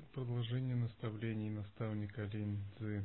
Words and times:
продолжение 0.00 0.74
наставлений 0.74 1.50
наставника 1.50 2.24
Линь 2.24 2.62
Цзы. 2.78 3.04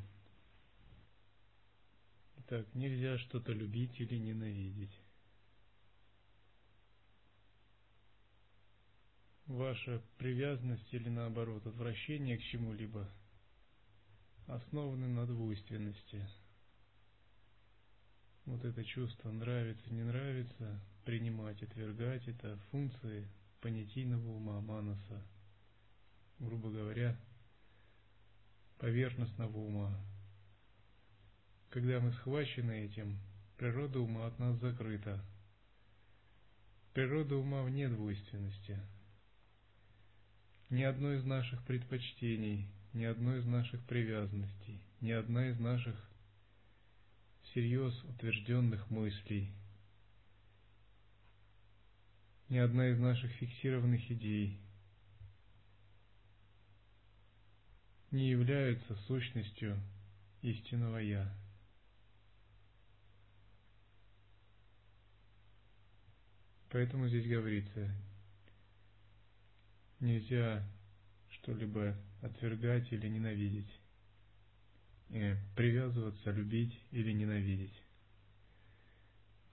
Итак, 2.40 2.66
нельзя 2.74 3.18
что-то 3.18 3.52
любить 3.52 4.00
или 4.00 4.18
ненавидеть. 4.18 4.98
Ваша 9.48 10.02
привязанность 10.18 10.94
или 10.94 11.10
наоборот 11.10 11.66
отвращение 11.66 12.38
к 12.38 12.44
чему-либо 12.44 13.10
основаны 14.48 15.08
на 15.08 15.26
двойственности. 15.26 16.26
Вот 18.46 18.64
это 18.64 18.84
чувство 18.84 19.32
нравится, 19.32 19.94
не 19.94 20.04
нравится, 20.04 20.80
принимать, 21.06 21.62
отвергать, 21.62 22.28
это 22.28 22.58
функции 22.72 23.28
понятийного 23.62 24.30
ума, 24.30 24.62
манаса, 24.62 25.22
грубо 26.40 26.70
говоря, 26.70 27.18
поверхностного 28.80 29.58
ума. 29.58 29.98
Когда 31.70 32.00
мы 32.00 32.12
схвачены 32.14 32.86
этим, 32.86 33.20
природа 33.58 34.00
ума 34.00 34.28
от 34.28 34.40
нас 34.40 34.58
закрыта. 34.60 35.24
Природа 36.94 37.36
ума 37.36 37.64
вне 37.64 37.90
двойственности. 37.90 38.80
Ни 40.70 40.84
одно 40.84 41.14
из 41.14 41.24
наших 41.24 41.64
предпочтений, 41.66 42.68
ни 42.94 43.06
одной 43.06 43.40
из 43.40 43.46
наших 43.46 43.84
привязанностей, 43.86 44.82
ни 45.02 45.12
одна 45.12 45.50
из 45.50 45.60
наших 45.60 45.96
всерьез 47.44 47.94
утвержденных 48.04 48.90
мыслей– 48.90 49.52
ни 52.50 52.58
одна 52.58 52.90
из 52.90 53.00
наших 53.00 53.30
фиксированных 53.34 54.10
идей 54.10 54.60
не 58.12 58.30
является 58.30 58.96
сущностью 59.08 59.78
истинного 60.42 60.98
Я. 60.98 61.34
Поэтому 66.70 67.08
здесь 67.08 67.28
говорится, 67.28 67.90
нельзя 70.00 70.68
что-либо 71.30 71.96
отвергать 72.22 72.92
или 72.92 73.08
ненавидеть, 73.08 73.72
привязываться, 75.56 76.32
любить 76.32 76.78
или 76.92 77.14
ненавидеть. 77.14 77.74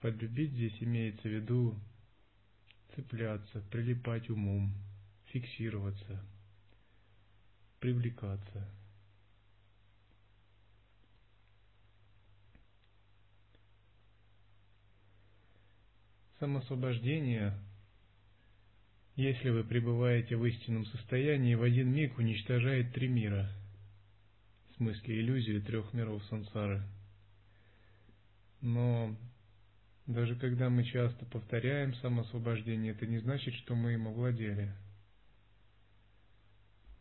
Подлюбить 0.01 0.51
здесь 0.51 0.75
имеется 0.81 1.23
в 1.23 1.31
виду 1.31 1.79
цепляться, 2.93 3.61
прилипать 3.71 4.29
умом, 4.29 4.73
фиксироваться, 5.27 6.21
привлекаться. 7.85 8.67
Самосвобождение, 16.39 17.53
если 19.15 19.49
вы 19.51 19.63
пребываете 19.63 20.35
в 20.35 20.43
истинном 20.45 20.87
состоянии, 20.87 21.53
в 21.53 21.61
один 21.61 21.93
миг 21.93 22.17
уничтожает 22.17 22.91
три 22.91 23.07
мира, 23.07 23.51
в 24.71 24.77
смысле 24.77 25.19
иллюзию 25.19 25.61
трех 25.61 25.93
миров 25.93 26.23
сансары. 26.25 26.81
Но 28.61 29.15
даже 30.07 30.35
когда 30.35 30.71
мы 30.71 30.85
часто 30.85 31.23
повторяем 31.25 31.93
самоосвобождение, 31.95 32.93
это 32.93 33.05
не 33.05 33.19
значит, 33.19 33.53
что 33.53 33.75
мы 33.75 33.93
им 33.93 34.07
овладели. 34.07 34.73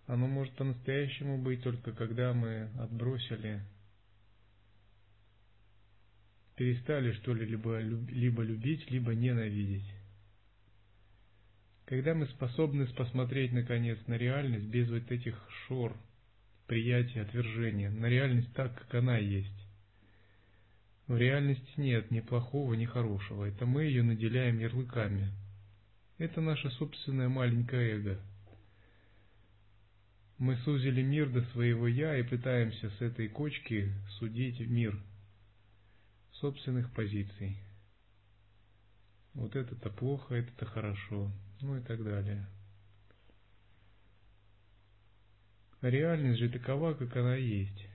Оно 0.07 0.27
может 0.27 0.55
по-настоящему 0.55 1.39
быть 1.39 1.63
только 1.63 1.93
когда 1.93 2.35
мы 2.35 2.69
отбросили, 2.79 3.63
перестали 6.57 7.13
что-либо 7.13 7.81
либо 7.81 8.43
любить, 8.43 8.91
либо 8.91 9.15
ненавидеть. 9.15 9.91
Когда 11.87 12.15
мы 12.15 12.27
способны 12.27 12.87
посмотреть 12.87 13.53
наконец 13.53 13.99
на 14.07 14.15
реальность 14.15 14.67
без 14.67 14.89
вот 14.91 15.11
этих 15.11 15.37
шор, 15.67 15.97
приятия, 16.67 17.23
отвержения, 17.23 17.91
на 17.91 18.07
реальность 18.07 18.53
так, 18.55 18.75
как 18.75 18.95
она 18.95 19.19
есть. 19.19 19.53
В 21.07 21.17
реальности 21.17 21.73
нет 21.77 22.11
ни 22.11 22.21
плохого, 22.21 22.73
ни 22.75 22.87
хорошего. 22.87 23.45
Это 23.45 23.67
мы 23.67 23.85
ее 23.85 24.03
наделяем 24.03 24.59
ярлыками. 24.59 25.31
Это 26.17 26.41
наше 26.41 26.71
собственное 26.71 27.29
маленькое 27.29 27.97
эго. 27.97 28.21
Мы 30.39 30.57
сузили 30.59 31.01
мир 31.03 31.31
до 31.31 31.43
своего 31.53 31.87
«я» 31.87 32.19
и 32.19 32.25
пытаемся 32.25 32.91
с 32.91 33.01
этой 33.01 33.29
кочки 33.29 33.93
судить 34.19 34.59
мир 34.61 35.01
собственных 36.33 36.93
позиций. 36.93 37.57
Вот 39.35 39.55
это-то 39.55 39.91
плохо, 39.91 40.35
это-то 40.35 40.67
хорошо, 40.67 41.31
ну 41.61 41.77
и 41.77 41.81
так 41.81 42.03
далее. 42.03 42.47
Реальность 45.83 46.41
же 46.41 46.49
такова, 46.49 46.95
как 46.95 47.17
она 47.17 47.37
есть. 47.37 47.87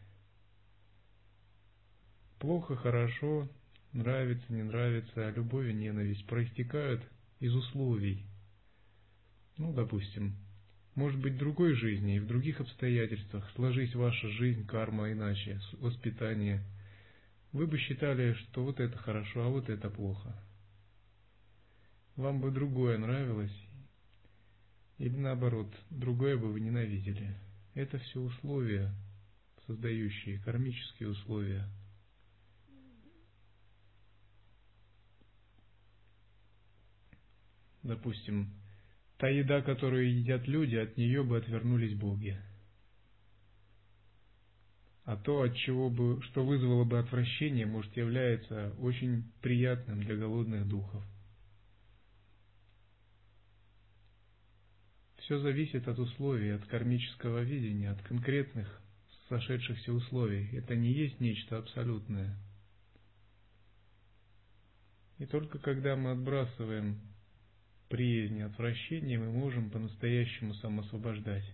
Плохо, 2.40 2.76
хорошо, 2.78 3.50
нравится, 3.92 4.46
не 4.54 4.64
нравится, 4.64 5.28
а 5.28 5.32
любовь 5.32 5.68
и 5.68 5.74
ненависть 5.74 6.26
проистекают 6.26 7.02
из 7.40 7.54
условий. 7.54 8.26
Ну, 9.58 9.74
допустим, 9.74 10.36
может 11.00 11.18
быть, 11.22 11.38
другой 11.38 11.76
жизни 11.76 12.18
и 12.18 12.20
в 12.20 12.28
других 12.28 12.60
обстоятельствах 12.60 13.50
сложись 13.56 13.96
ваша 13.96 14.28
жизнь, 14.32 14.68
карма 14.68 15.10
иначе, 15.14 15.62
воспитание. 15.80 16.62
Вы 17.54 17.68
бы 17.68 17.78
считали, 17.78 18.34
что 18.34 18.66
вот 18.66 18.82
это 18.82 18.98
хорошо, 18.98 19.46
а 19.46 19.48
вот 19.48 19.70
это 19.70 19.90
плохо. 19.90 20.36
Вам 22.18 22.42
бы 22.42 22.52
другое 22.52 22.98
нравилось, 22.98 23.58
или 24.98 25.16
наоборот, 25.16 25.74
другое 25.90 26.36
бы 26.36 26.52
вы 26.52 26.60
ненавидели. 26.60 27.34
Это 27.76 27.98
все 27.98 28.20
условия, 28.20 28.92
создающие 29.68 30.40
кармические 30.40 31.12
условия– 31.12 31.66
Допустим, 37.82 38.54
та 39.20 39.28
еда, 39.28 39.62
которую 39.62 40.18
едят 40.18 40.48
люди, 40.48 40.78
от 40.78 40.96
нее 40.96 41.24
бы 41.24 41.38
отвернулись 41.38 41.94
боги. 41.94 42.38
А 45.04 45.18
то, 45.18 45.42
от 45.42 45.56
чего 45.58 45.90
бы, 45.90 46.22
что 46.24 46.46
вызвало 46.46 46.86
бы 46.86 47.00
отвращение, 47.00 47.66
может 47.66 47.96
является 47.98 48.74
очень 48.80 49.30
приятным 49.42 50.02
для 50.04 50.16
голодных 50.16 50.68
духов. 50.70 51.04
Все 55.18 55.38
зависит 55.40 55.86
от 55.90 56.00
условий, 56.00 56.52
от 56.52 56.66
кармического 56.68 57.40
видения, 57.40 57.92
от 57.92 58.02
конкретных 58.04 58.82
сошедшихся 59.28 59.92
условий. 59.92 60.50
Это 60.54 60.78
не 60.78 60.94
есть 60.94 61.20
нечто 61.20 61.58
абсолютное. 61.58 62.38
И 65.18 65.26
только 65.26 65.60
когда 65.60 65.98
мы 65.98 66.12
отбрасываем 66.12 67.02
приязни, 67.90 68.42
отвращения 68.42 69.20
мы 69.20 69.32
можем 69.32 69.70
по-настоящему 69.70 70.54
самосвобождать. 70.56 71.46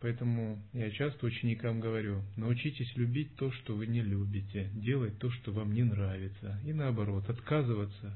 Поэтому 0.00 0.62
я 0.74 0.90
часто 0.90 1.24
ученикам 1.24 1.80
говорю, 1.80 2.22
научитесь 2.36 2.94
любить 2.96 3.36
то, 3.36 3.50
что 3.52 3.74
вы 3.74 3.86
не 3.86 4.02
любите, 4.02 4.68
делать 4.74 5.18
то, 5.18 5.30
что 5.30 5.50
вам 5.52 5.72
не 5.72 5.82
нравится, 5.82 6.60
и 6.66 6.74
наоборот, 6.74 7.30
отказываться 7.30 8.14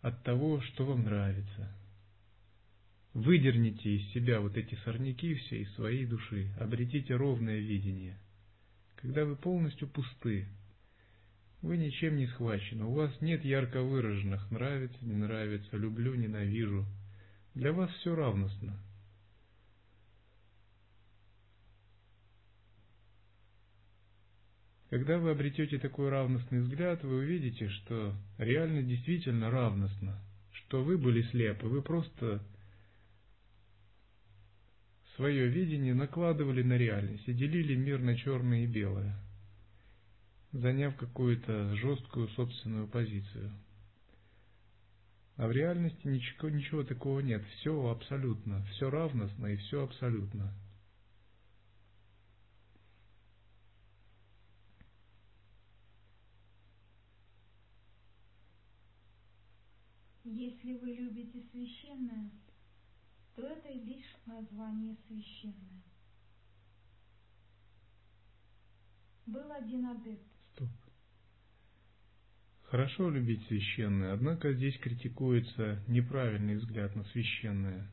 от 0.00 0.22
того, 0.22 0.62
что 0.62 0.86
вам 0.86 1.04
нравится. 1.04 1.70
Выдерните 3.12 3.96
из 3.96 4.10
себя 4.12 4.40
вот 4.40 4.56
эти 4.56 4.74
сорняки 4.84 5.34
все 5.34 5.60
из 5.60 5.74
своей 5.74 6.06
души, 6.06 6.48
обретите 6.58 7.14
ровное 7.14 7.58
видение. 7.58 8.16
Когда 8.96 9.26
вы 9.26 9.36
полностью 9.36 9.88
пусты, 9.88 10.46
вы 11.62 11.76
ничем 11.76 12.16
не 12.16 12.26
схвачены, 12.26 12.84
у 12.84 12.92
вас 12.92 13.12
нет 13.20 13.44
ярко 13.44 13.82
выраженных 13.82 14.50
«нравится», 14.50 14.98
«не 15.00 15.14
нравится», 15.14 15.76
«люблю», 15.76 16.14
«ненавижу». 16.14 16.84
Для 17.54 17.72
вас 17.72 17.90
все 17.92 18.14
равностно. 18.14 18.76
Когда 24.90 25.18
вы 25.18 25.30
обретете 25.30 25.78
такой 25.78 26.10
равностный 26.10 26.60
взгляд, 26.60 27.02
вы 27.04 27.18
увидите, 27.18 27.68
что 27.68 28.14
реально 28.38 28.82
действительно 28.82 29.50
равностно, 29.50 30.18
что 30.50 30.82
вы 30.82 30.98
были 30.98 31.22
слепы, 31.30 31.66
вы 31.66 31.80
просто 31.80 32.42
свое 35.16 35.46
видение 35.46 35.94
накладывали 35.94 36.62
на 36.62 36.76
реальность 36.76 37.26
и 37.26 37.32
делили 37.32 37.74
мир 37.76 38.00
на 38.00 38.16
черное 38.16 38.64
и 38.64 38.66
белое– 38.66 39.16
заняв 40.52 40.96
какую-то 40.96 41.74
жесткую 41.76 42.28
собственную 42.28 42.86
позицию. 42.88 43.52
А 45.36 45.48
в 45.48 45.52
реальности 45.52 46.06
ничего, 46.06 46.50
ничего 46.50 46.84
такого 46.84 47.20
нет. 47.20 47.42
Все 47.56 47.88
абсолютно, 47.88 48.62
все 48.72 48.90
равностно 48.90 49.46
и 49.46 49.56
все 49.56 49.82
абсолютно. 49.82 50.52
Если 60.24 60.74
вы 60.74 60.92
любите 60.92 61.42
священное, 61.50 62.30
то 63.34 63.42
это 63.42 63.72
лишь 63.72 64.16
название 64.26 64.96
священное. 65.06 65.82
Был 69.26 69.50
один 69.50 69.86
адепт. 69.86 70.41
Стоп. 70.52 70.68
Хорошо 72.64 73.10
любить 73.10 73.46
священное, 73.48 74.14
однако 74.14 74.52
здесь 74.54 74.78
критикуется 74.78 75.82
неправильный 75.88 76.56
взгляд 76.56 76.94
на 76.96 77.04
священное. 77.04 77.86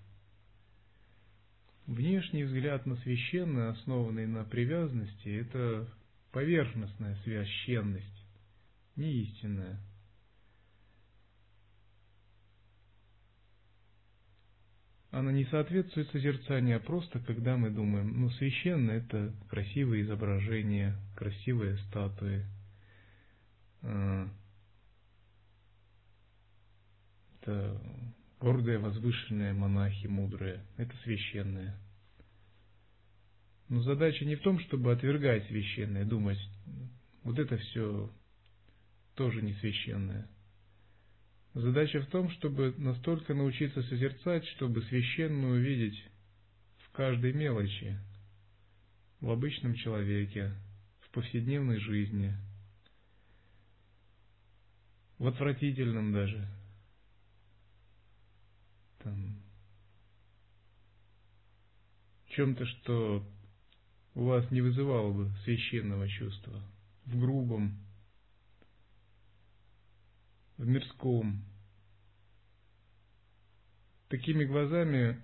Внешний 1.85 2.43
взгляд 2.43 2.85
на 2.85 2.95
священное, 2.97 3.71
основанный 3.71 4.27
на 4.27 4.43
привязанности, 4.43 5.27
это 5.27 5.91
поверхностная 6.31 7.17
священность, 7.23 8.25
не 8.95 9.23
истинная. 9.23 9.79
Она 15.11 15.31
не 15.31 15.45
соответствует 15.45 16.07
созерцанию, 16.11 16.77
а 16.77 16.79
просто 16.79 17.19
когда 17.19 17.57
мы 17.57 17.71
думаем, 17.71 18.21
ну, 18.21 18.29
священно 18.31 18.91
это 18.91 19.33
красивые 19.49 20.03
изображения, 20.03 20.95
красивые 21.15 21.77
статуи, 21.87 22.45
а, 23.81 24.29
это 27.41 27.81
гордые, 28.39 28.77
возвышенные 28.77 29.53
монахи, 29.53 30.05
мудрые, 30.05 30.63
это 30.77 30.95
священное. 31.03 31.75
Но 33.67 33.81
задача 33.81 34.25
не 34.25 34.35
в 34.35 34.41
том, 34.41 34.59
чтобы 34.59 34.91
отвергать 34.91 35.47
священное, 35.47 36.05
думать, 36.05 36.39
вот 37.23 37.39
это 37.39 37.57
все 37.57 38.11
тоже 39.15 39.41
не 39.41 39.53
священное– 39.55 40.27
Задача 41.53 42.01
в 42.01 42.07
том, 42.07 42.29
чтобы 42.31 42.75
настолько 42.77 43.33
научиться 43.33 43.81
созерцать, 43.83 44.45
чтобы 44.55 44.83
священно 44.83 45.49
увидеть 45.49 45.99
в 46.77 46.91
каждой 46.91 47.33
мелочи, 47.33 47.99
в 49.19 49.29
обычном 49.31 49.73
человеке, 49.73 50.53
в 51.01 51.09
повседневной 51.09 51.79
жизни, 51.79 52.35
в 55.17 55.27
отвратительном 55.27 56.13
даже, 56.13 56.47
там, 58.99 59.41
чем-то, 62.27 62.65
что 62.65 63.27
у 64.13 64.25
вас 64.25 64.49
не 64.51 64.61
вызывало 64.61 65.11
бы 65.11 65.31
священного 65.43 66.07
чувства, 66.07 66.61
в 67.05 67.19
грубом, 67.19 67.88
в 70.59 70.67
мирском. 70.67 71.41
Такими 74.09 74.43
глазами 74.43 75.21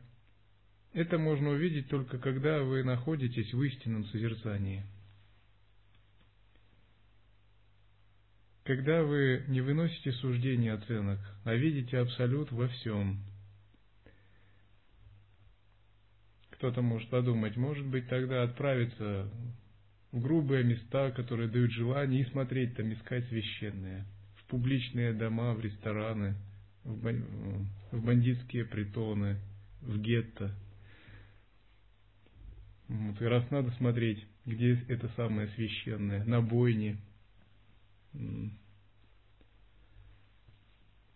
это 0.93 1.17
можно 1.17 1.49
увидеть 1.49 1.89
только 1.89 2.17
когда 2.17 2.63
вы 2.63 2.83
находитесь 2.83 3.53
в 3.53 3.61
истинном 3.61 4.05
созерцании. 4.05 4.85
Когда 8.63 9.03
вы 9.03 9.43
не 9.47 9.61
выносите 9.61 10.13
суждений 10.13 10.69
оценок, 10.69 11.19
а 11.43 11.53
видите 11.53 11.97
абсолют 11.99 12.51
во 12.51 12.67
всем. 12.69 13.19
Кто-то 16.51 16.81
может 16.81 17.09
подумать, 17.09 17.57
может 17.57 17.85
быть, 17.85 18.07
тогда 18.07 18.43
отправиться 18.43 19.29
в 20.13 20.21
грубые 20.21 20.63
места, 20.63 21.11
которые 21.11 21.49
дают 21.49 21.71
желание, 21.71 22.21
и 22.21 22.31
смотреть 22.31 22.77
там, 22.77 22.93
искать 22.93 23.27
священное– 23.27 24.07
в 24.45 24.51
публичные 24.51 25.13
дома, 25.13 25.53
в 25.53 25.61
рестораны, 25.61 26.35
в 26.83 27.65
бандитские 27.91 28.65
притоны, 28.65 29.37
в 29.81 29.99
гетто. 29.99 30.53
Вот, 32.87 33.19
и 33.21 33.25
раз 33.25 33.49
надо 33.49 33.71
смотреть, 33.71 34.23
где 34.45 34.75
это 34.87 35.09
самое 35.15 35.47
священное, 35.49 36.23
на 36.25 36.41
бойне. 36.41 36.97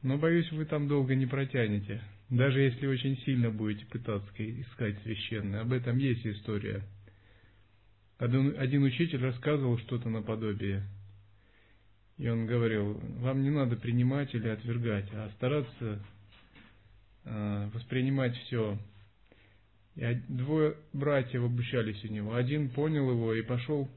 Но, 0.02 0.18
боюсь, 0.18 0.52
вы 0.52 0.66
там 0.66 0.88
долго 0.88 1.14
не 1.14 1.28
протянете, 1.28 2.02
даже 2.30 2.62
если 2.62 2.88
очень 2.88 3.18
сильно 3.20 3.52
будете 3.52 3.86
пытаться 3.86 4.32
искать 4.38 4.98
священное. 5.04 5.62
Об 5.62 5.74
этом 5.74 5.98
есть 5.98 6.26
история. 6.26 6.84
Один, 8.18 8.56
один 8.58 8.84
учитель 8.84 9.22
рассказывал 9.22 9.78
что-то 9.78 10.10
наподобие– 10.10 10.84
и 12.20 12.28
он 12.28 12.46
говорил, 12.46 13.00
вам 13.22 13.42
не 13.42 13.50
надо 13.50 13.78
принимать 13.78 14.36
или 14.36 14.50
отвергать, 14.50 15.08
а 15.14 15.32
стараться 15.38 16.04
э, 17.24 17.70
воспринимать 17.74 18.36
все. 18.40 18.78
И 19.96 20.22
двое 20.28 20.76
братьев 20.92 21.46
обучались 21.46 22.04
у 22.04 22.10
него. 22.10 22.36
Один 22.36 22.70
понял 22.72 23.10
его 23.10 23.34
и 23.34 23.42
пошел, 23.42 23.90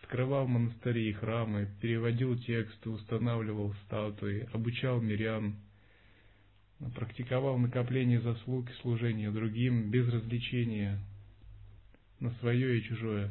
открывал 0.00 0.46
монастыри 0.46 1.10
и 1.10 1.12
храмы, 1.12 1.68
переводил 1.80 2.38
тексты, 2.38 2.88
устанавливал 2.88 3.74
статуи, 3.86 4.48
обучал 4.52 5.00
мирян, 5.00 5.56
практиковал 6.94 7.58
накопление 7.58 8.20
заслуг 8.20 8.70
и 8.70 8.74
служение 8.74 9.32
другим 9.32 9.90
без 9.90 10.08
развлечения 10.08 11.00
на 12.20 12.30
свое 12.34 12.78
и 12.78 12.82
чужое. 12.84 13.28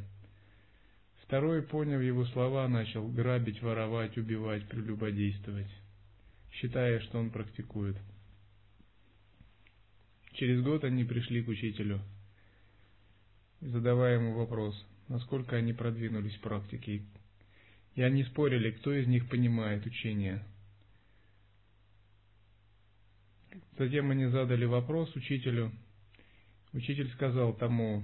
Второй, 1.25 1.63
поняв 1.63 2.01
его 2.01 2.24
слова, 2.27 2.67
начал 2.67 3.08
грабить, 3.08 3.62
воровать, 3.62 4.15
убивать, 4.15 4.67
прелюбодействовать, 4.67 5.70
считая, 6.51 7.00
что 7.00 7.17
он 7.17 7.32
практикует. 7.32 7.98
Через 10.34 10.62
год 10.62 10.84
они 10.84 11.03
пришли 11.03 11.41
к 11.41 11.48
учителю, 11.48 12.00
задавая 13.60 14.20
ему 14.20 14.34
вопрос, 14.36 14.75
насколько 15.08 15.55
они 15.55 15.74
продвинулись 15.74 16.36
в 16.36 16.41
практике. 16.41 17.03
И 17.96 18.03
они 18.03 18.24
спорили, 18.25 18.72
кто 18.72 18.94
из 18.94 19.08
них 19.08 19.27
понимает 19.27 19.86
учение. 19.86 20.44
Затем 23.79 24.12
они 24.12 24.27
задали 24.27 24.65
вопрос 24.65 25.15
учителю. 25.15 25.72
Учитель 26.74 27.10
сказал 27.13 27.53
тому, 27.53 28.03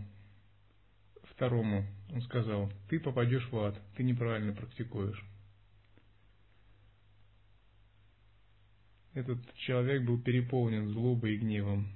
Второму 1.41 1.85
он 2.13 2.21
сказал, 2.23 2.71
ты 2.89 2.99
попадешь 2.99 3.47
в 3.51 3.57
ад, 3.57 3.79
ты 3.95 4.03
неправильно 4.03 4.53
практикуешь. 4.53 5.23
Этот 9.13 9.39
человек 9.55 10.05
был 10.05 10.21
переполнен 10.21 10.89
злобой 10.89 11.35
и 11.35 11.37
гневом. 11.37 11.87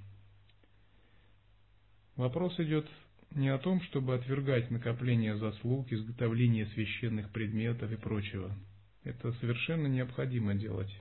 Вопрос 2.15 2.57
идет 2.60 2.88
не 3.31 3.50
о 3.50 3.57
том, 3.57 3.81
чтобы 3.84 4.15
отвергать 4.15 4.72
накопление 4.72 5.38
заслуг, 5.38 5.91
изготовление 5.91 6.65
священных 6.67 7.31
предметов 7.31 7.91
и 7.91 7.98
прочего. 7.98 8.55
Это 9.03 9.34
совершенно 9.34 9.88
необходимо 9.88 10.55
делать. 10.55 10.93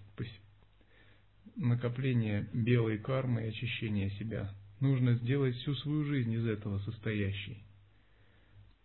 Накопление 1.56 2.48
белой 2.52 2.98
кармы 2.98 3.44
и 3.44 3.48
очищение 3.48 4.10
себя. 4.10 4.52
Нужно 4.80 5.14
сделать 5.14 5.54
всю 5.56 5.74
свою 5.76 6.04
жизнь 6.04 6.32
из 6.32 6.46
этого 6.46 6.78
состоящей. 6.80 7.62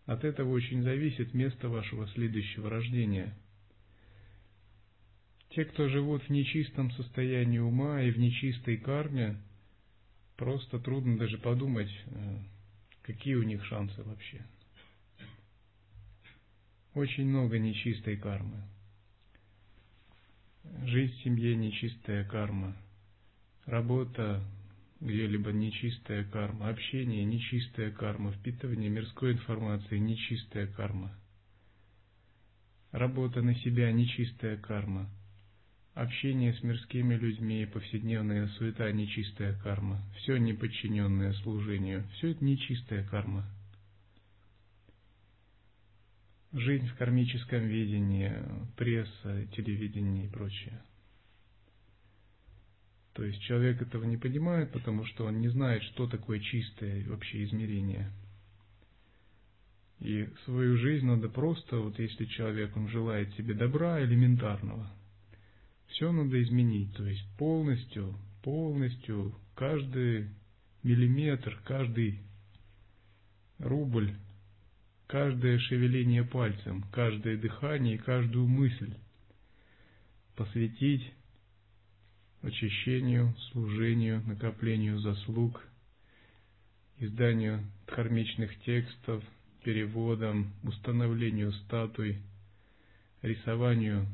От 0.09 0.23
этого 0.23 0.49
очень 0.49 0.81
зависит 0.81 1.35
место 1.35 1.69
вашего 1.69 2.07
следующего 2.07 2.67
рождения. 2.67 3.31
Те, 5.49 5.65
кто 5.65 5.87
живут 5.87 6.23
в 6.23 6.29
нечистом 6.31 6.89
состоянии 6.93 7.59
ума 7.59 8.01
и 8.01 8.09
в 8.09 8.17
нечистой 8.17 8.77
карме, 8.77 9.39
просто 10.35 10.79
трудно 10.79 11.15
даже 11.19 11.37
подумать, 11.37 11.91
э, 12.07 12.39
какие 13.03 13.35
у 13.35 13.43
них 13.43 13.63
шансы 13.65 14.01
вообще. 14.01 14.41
Очень 16.95 17.27
много 17.27 17.59
нечистой 17.59 18.17
кармы. 18.17 18.63
Жизнь 20.85 21.13
в 21.17 21.23
семье– 21.23 21.55
нечистая 21.55 22.25
карма. 22.25 22.75
Работа 23.67 24.43
где-либо 25.01 25.51
нечистая 25.51 26.25
карма, 26.25 26.69
общение 26.69 27.23
нечистая 27.23 27.91
карма, 27.91 28.31
впитывание 28.33 28.89
мирской 28.89 29.33
информации 29.33 29.97
нечистая 29.97 30.67
карма, 30.67 31.15
работа 32.91 33.41
на 33.41 33.55
себя 33.55 33.91
нечистая 33.91 34.57
карма, 34.57 35.09
общение 35.93 36.53
с 36.53 36.63
мирскими 36.63 37.15
людьми, 37.15 37.65
повседневная 37.65 38.47
суета 38.57 38.91
нечистая 38.91 39.53
карма, 39.59 40.01
все 40.17 40.37
неподчиненное 40.37 41.33
служению, 41.43 42.05
все 42.15 42.31
это 42.31 42.43
нечистая 42.43 43.03
карма. 43.05 43.45
Жизнь 46.51 46.87
в 46.87 46.95
кармическом 46.97 47.67
видении, 47.67 48.33
пресса, 48.75 49.47
телевидение 49.55 50.25
и 50.25 50.29
прочее– 50.29 50.81
То 53.19 53.25
есть 53.25 53.41
человек 53.41 53.81
этого 53.81 54.05
не 54.05 54.15
понимает, 54.15 54.71
потому 54.71 55.03
что 55.03 55.25
он 55.25 55.41
не 55.41 55.49
знает, 55.49 55.83
что 55.83 56.07
такое 56.07 56.39
чистое 56.39 57.05
вообще 57.05 57.43
измерение. 57.43 58.09
И 59.99 60.29
свою 60.45 60.77
жизнь 60.77 61.05
надо 61.05 61.27
просто, 61.27 61.79
вот 61.79 61.99
если 61.99 62.23
человек, 62.23 62.77
он 62.77 62.87
желает 62.87 63.33
себе 63.33 63.55
добра 63.55 64.01
элементарного, 64.01 64.89
все 65.87 66.13
надо 66.13 66.41
изменить, 66.41 66.95
то 66.95 67.05
есть 67.05 67.21
полностью, 67.37 68.15
полностью, 68.41 69.35
каждый 69.53 70.29
миллиметр, 70.83 71.59
каждый 71.65 72.21
рубль, 73.57 74.15
каждое 75.07 75.59
шевеление 75.59 76.23
пальцем, 76.23 76.85
каждое 76.93 77.35
дыхание 77.35 77.95
и 77.95 77.97
каждую 77.97 78.47
мысль 78.47 78.93
посвятить 80.37 81.11
очищению, 82.41 83.35
служению, 83.51 84.21
накоплению 84.25 84.99
заслуг, 84.99 85.61
изданию 86.99 87.63
дхармичных 87.87 88.57
текстов, 88.61 89.23
переводам, 89.63 90.53
установлению 90.63 91.51
статуй, 91.51 92.21
рисованию 93.21 94.07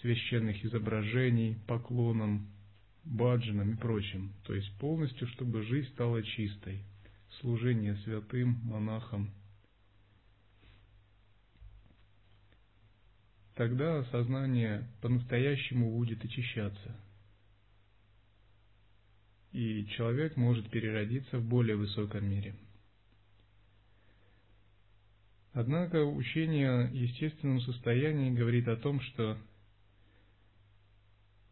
священных 0.00 0.64
изображений, 0.64 1.56
поклонам, 1.66 2.48
баджанам 3.04 3.74
и 3.74 3.76
прочим. 3.76 4.32
То 4.44 4.54
есть 4.54 4.70
полностью, 4.78 5.28
чтобы 5.28 5.62
жизнь 5.62 5.88
стала 5.90 6.22
чистой. 6.22 6.80
Служение 7.40 7.96
святым, 8.04 8.60
монахам. 8.64 9.30
Тогда 13.54 14.04
сознание 14.06 14.88
по-настоящему 15.00 15.96
будет 15.96 16.24
очищаться– 16.24 16.96
и 19.54 19.86
человек 19.96 20.36
может 20.36 20.68
переродиться 20.68 21.38
в 21.38 21.44
более 21.44 21.76
высоком 21.76 22.28
мире. 22.28 22.56
Однако 25.52 26.04
учение 26.04 26.68
о 26.68 26.90
естественном 26.90 27.60
состоянии 27.60 28.34
говорит 28.34 28.66
о 28.66 28.76
том, 28.76 29.00
что 29.00 29.38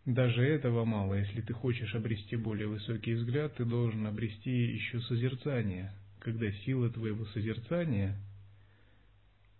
даже 0.04 0.42
этого 0.42 0.84
мало. 0.84 1.14
Если 1.14 1.42
ты 1.42 1.52
хочешь 1.52 1.94
обрести 1.94 2.34
более 2.34 2.66
высокий 2.66 3.14
взгляд, 3.14 3.54
ты 3.54 3.64
должен 3.64 4.04
обрести 4.04 4.50
еще 4.50 5.00
созерцание, 5.02 5.92
когда 6.18 6.50
сила 6.64 6.90
твоего 6.90 7.24
созерцания 7.26 8.18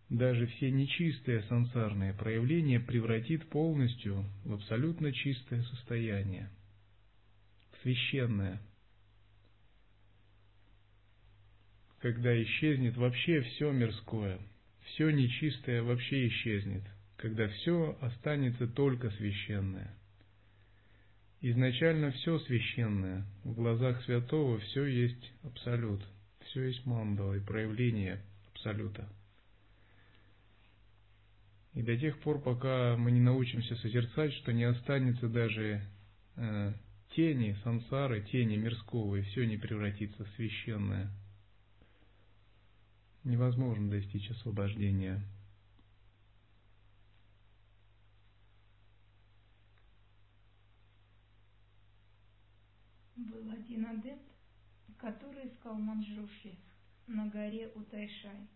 даже 0.09 0.47
все 0.49 0.73
нечистые 0.73 1.43
сансарные 1.45 2.13
проявления 2.13 2.81
превратит 2.81 3.49
полностью 3.51 4.25
в 4.45 4.53
абсолютно 4.53 5.13
чистое 5.13 5.63
состояние– 5.63 6.51
священное. 7.83 8.61
Когда 12.01 12.41
исчезнет 12.43 12.97
вообще 12.97 13.43
все 13.43 13.71
мирское, 13.71 14.41
все 14.87 15.11
нечистое 15.11 15.83
вообще 15.83 16.29
исчезнет, 16.29 16.83
когда 17.17 17.49
все 17.49 17.97
останется 18.01 18.67
только 18.67 19.11
священное. 19.12 19.97
Изначально 21.41 22.12
все 22.12 22.39
священное, 22.41 23.25
в 23.45 23.55
глазах 23.55 24.03
святого 24.05 24.59
все 24.61 24.85
есть 24.85 25.33
абсолют, 25.43 26.05
все 26.47 26.65
есть 26.65 26.87
мандала 26.87 27.35
и 27.35 27.41
проявление 27.41 28.23
абсолюта. 28.53 29.09
И 31.75 31.83
до 31.83 31.97
тех 31.97 32.19
пор, 32.21 32.41
пока 32.41 32.97
мы 32.97 33.11
не 33.11 33.21
научимся 33.21 33.75
созерцать, 33.77 34.33
что 34.35 34.53
не 34.53 34.65
останется 34.65 35.29
даже 35.29 35.83
э, 36.37 36.73
тени 37.14 37.54
сансары, 37.62 38.23
тени 38.23 38.57
мирского, 38.57 39.16
и 39.16 39.23
все 39.23 39.47
не 39.47 39.57
превратится 39.57 40.25
в 40.25 40.28
священное. 40.31 41.11
Невозможно 43.25 43.90
достичь 43.90 44.31
освобождения. 44.31 45.23
Был 53.16 53.50
один 53.50 53.87
адепт, 53.87 54.33
который 54.99 55.49
искал 55.49 55.75
Манджуши 55.75 56.57
на 57.07 57.28
горе 57.28 57.69
Утайшай. 57.75 58.49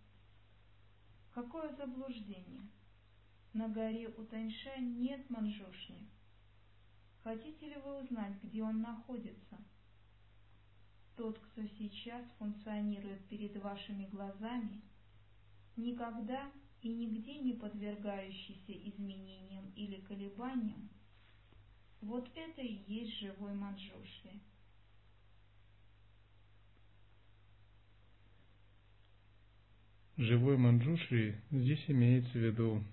Какое 1.33 1.75
заблуждение! 1.77 2.63
На 3.53 3.69
горе 3.69 4.09
Утайшай 4.09 4.81
нет 4.81 5.29
Манджушни. 5.31 6.09
Хотите 7.27 7.67
ли 7.67 7.77
вы 7.85 8.05
узнать, 8.05 8.41
где 8.45 8.63
он 8.63 8.83
находится? 8.83 9.59
Тот, 11.17 11.37
кто 11.41 11.67
сейчас 11.77 12.25
функционирует 12.39 13.27
перед 13.27 13.61
вашими 13.61 14.07
глазами, 14.11 14.81
никогда 15.75 16.53
и 16.83 16.89
нигде 16.89 17.39
не 17.39 17.55
подвергающийся 17.55 18.71
изменениям 18.71 19.73
или 19.75 19.97
колебаниям, 20.03 20.89
вот 22.01 22.31
это 22.33 22.63
и 22.63 22.85
есть 22.87 23.19
живой 23.19 23.55
Манджушри. 23.55 24.41
Живой 30.17 30.57
Манджушри 30.59 31.41
здесь 31.51 31.85
имеется 31.89 32.31
в 32.31 32.37
виду 32.37 32.85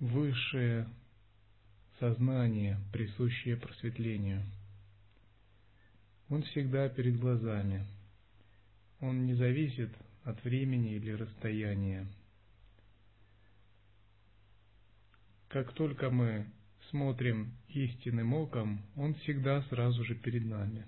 высшее 0.00 0.86
сознание, 1.98 2.78
присущее 2.92 3.56
просветлению. 3.56 4.42
Он 6.28 6.42
всегда 6.42 6.88
перед 6.88 7.18
глазами. 7.18 7.86
Он 9.00 9.26
не 9.26 9.34
зависит 9.34 9.90
от 10.24 10.42
времени 10.44 10.94
или 10.94 11.12
расстояния. 11.12 12.06
Как 15.48 15.72
только 15.72 16.10
мы 16.10 16.46
смотрим 16.90 17.52
истинным 17.68 18.34
оком, 18.34 18.82
он 18.96 19.14
всегда 19.14 19.62
сразу 19.62 20.04
же 20.04 20.14
перед 20.14 20.44
нами. 20.44 20.84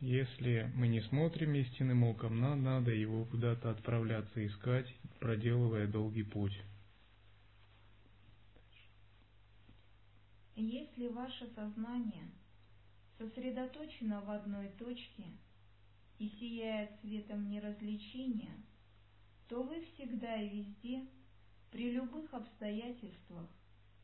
Если 0.00 0.70
мы 0.74 0.88
не 0.88 1.00
смотрим 1.02 1.54
истинным 1.54 2.02
оком, 2.02 2.40
нам 2.40 2.62
надо 2.62 2.90
его 2.90 3.24
куда-то 3.24 3.70
отправляться 3.70 4.44
искать, 4.44 4.92
проделывая 5.20 5.86
долгий 5.86 6.24
путь. 6.24 6.60
Если 10.56 11.08
ваше 11.08 11.48
сознание 11.54 12.30
сосредоточено 13.18 14.20
в 14.20 14.30
одной 14.30 14.68
точке 14.78 15.24
и 16.18 16.28
сияет 16.28 16.90
светом 17.00 17.50
неразличения, 17.50 18.54
то 19.48 19.62
вы 19.62 19.84
всегда 19.84 20.36
и 20.36 20.48
везде, 20.48 21.06
при 21.72 21.90
любых 21.90 22.32
обстоятельствах, 22.32 23.48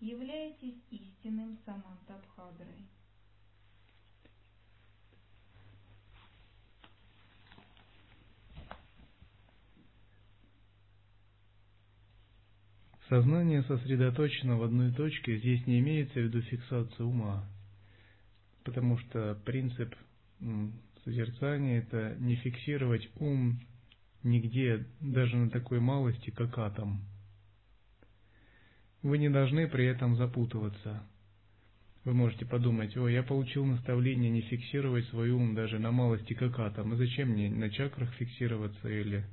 являетесь 0.01 0.83
истинным 0.91 1.57
Самантабхадрой. 1.65 2.87
Сознание 13.11 13.65
сосредоточено 13.65 14.57
в 14.57 14.63
одной 14.63 14.93
точке, 14.93 15.37
здесь 15.39 15.67
не 15.67 15.81
имеется 15.81 16.15
в 16.15 16.23
виду 16.23 16.43
фиксация 16.43 17.05
ума, 17.05 17.45
потому 18.63 18.99
что 18.99 19.37
принцип 19.45 19.93
созерцания– 21.03 21.79
это 21.81 22.15
не 22.21 22.37
фиксировать 22.37 23.11
ум 23.19 23.59
нигде, 24.23 24.87
даже 25.01 25.37
на 25.37 25.51
такой 25.51 25.81
малости, 25.81 26.31
как 26.31 26.57
атом. 26.57 27.01
Вы 29.03 29.19
не 29.19 29.29
должны 29.29 29.67
при 29.67 29.87
этом 29.87 30.15
запутываться. 30.15 31.03
Вы 32.05 32.15
можете 32.15 32.47
подумать, 32.47 32.97
о, 32.97 33.09
я 33.09 33.25
получил 33.25 33.65
наставление 33.65 34.31
не 34.31 34.43
фиксировать 34.43 35.09
свой 35.09 35.31
ум 35.33 35.57
даже 35.57 35.81
на 35.81 35.91
малости, 35.91 36.35
как 36.35 36.57
атом. 36.61 36.95
И 36.95 36.97
зачем 36.97 37.31
мне 37.31 37.51
на 37.51 37.71
чакрах 37.71 38.15
фиксироваться 38.15 38.89
или 38.89 39.27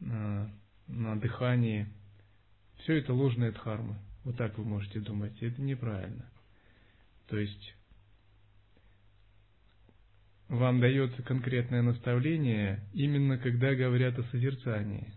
на, 0.00 0.50
на 0.86 1.20
дыхании– 1.20 1.86
все 2.88 3.00
это 3.00 3.12
ложная 3.12 3.52
дхарма. 3.52 3.98
Вот 4.24 4.38
так 4.38 4.56
вы 4.56 4.64
можете 4.64 5.00
думать. 5.00 5.36
Это 5.42 5.60
неправильно. 5.60 6.24
То 7.26 7.36
есть 7.36 7.74
вам 10.48 10.80
дается 10.80 11.22
конкретное 11.22 11.82
наставление 11.82 12.82
именно 12.94 13.36
когда 13.36 13.74
говорят 13.74 14.18
о 14.18 14.22
созерцании. 14.30 15.12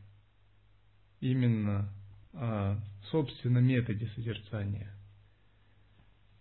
Именно 1.22 1.90
о 2.34 2.78
собственном 3.10 3.63
методе 3.63 4.06
созерцания. 4.16 4.92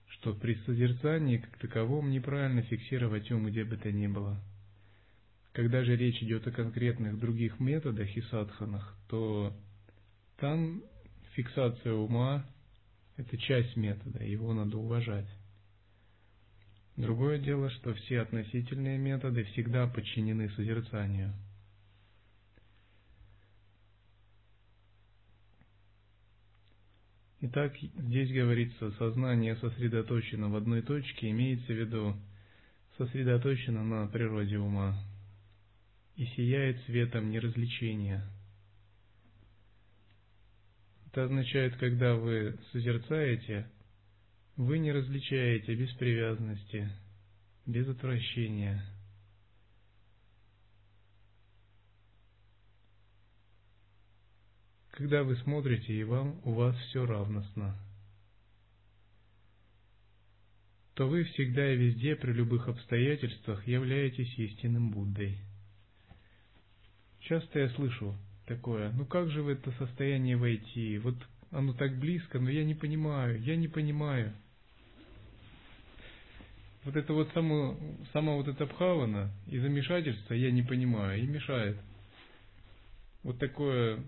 Что 0.09 0.35
при 0.35 0.57
созерцании 0.67 1.37
как 1.37 1.59
таковом 1.59 2.11
неправильно 2.11 2.63
фиксировать 2.63 3.31
ум 3.31 3.47
где 3.47 3.63
бы 3.63 3.77
то 3.77 3.93
ни 3.93 4.09
было. 4.09 4.37
Когда 5.53 5.85
же 5.85 5.95
речь 5.95 6.21
идет 6.25 6.49
о 6.49 6.51
конкретных 6.51 7.21
других 7.21 7.61
методах 7.61 8.17
и 8.17 8.21
садханах, 8.23 8.97
то 9.07 9.57
Там 10.39 10.83
фиксация 11.41 11.95
ума– 11.95 12.45
это 13.17 13.37
часть 13.39 13.75
метода, 13.75 14.23
его 14.23 14.53
надо 14.53 14.77
уважать. 14.77 15.29
Другое 16.97 17.39
дело, 17.39 17.71
что 17.71 17.95
все 17.95 18.21
относительные 18.21 18.99
методы 18.99 19.45
всегда 19.45 19.87
подчинены 19.87 20.51
созерцанию. 20.51 21.33
Итак, 27.41 27.75
здесь 27.79 28.31
говорится, 28.33 28.91
сознание 28.99 29.57
сосредоточено 29.57 30.51
в 30.51 30.57
одной 30.57 30.83
точке, 30.83 31.31
имеется 31.31 31.73
в 31.73 31.77
виду 31.77 32.17
сосредоточено 32.99 33.83
на 33.83 34.07
природе 34.09 34.59
ума 34.59 34.95
и 36.17 36.27
сияет 36.37 36.79
светом 36.85 37.31
неразличения. 37.31 38.23
Это 41.11 41.25
означает, 41.25 41.77
когда 41.77 42.15
вы 42.15 42.57
созерцаете, 42.71 43.69
вы 44.57 44.79
не 44.79 44.93
различаете 44.93 45.75
без 45.75 45.91
привязанности, 45.95 46.89
без 47.67 47.89
отвращения. 47.89 48.81
Когда 54.93 55.25
вы 55.25 55.35
смотрите, 55.39 55.95
и 55.95 56.05
вам 56.05 56.41
у 56.45 56.53
вас 56.53 56.77
все 56.77 57.05
равностно, 57.05 57.75
то 60.95 61.09
вы 61.09 61.25
всегда 61.25 61.73
и 61.73 61.77
везде 61.77 62.15
при 62.15 62.33
любых 62.33 62.69
обстоятельствах 62.69 63.67
являетесь 63.67 64.33
истинным 64.39 64.91
Буддой. 64.91 65.39
Часто 67.21 67.61
я 67.61 67.71
слышу 67.71 68.15
такое, 68.55 68.91
ну 68.93 69.07
как 69.07 69.31
же 69.31 69.43
в 69.43 69.49
это 69.49 69.71
состояние 69.73 70.37
войти? 70.37 70.99
Вот 70.99 71.15
оно 71.51 71.73
так 71.73 71.99
близко, 71.99 72.39
но 72.39 72.51
я 72.51 72.65
не 72.65 72.75
понимаю, 72.75 73.41
я 73.43 73.57
не 73.57 73.69
понимаю 73.69 74.33
вот 76.85 76.97
это 76.97 77.13
вот 77.13 77.31
само, 77.35 77.77
сама 78.13 78.35
вот 78.35 78.49
эта 78.49 78.67
бхавана 78.67 79.31
и 79.47 79.59
замешательство 79.59 80.35
я 80.35 80.51
не 80.51 80.63
понимаю, 80.63 81.23
и 81.23 81.27
мешает. 81.27 81.77
Вот 83.23 83.39
такое 83.39 84.03